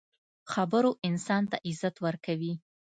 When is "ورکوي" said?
2.05-2.53